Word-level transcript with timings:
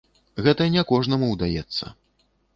Гэта 0.47 0.67
не 0.75 0.85
кожнаму 0.93 1.31
ўдаецца. 1.33 1.93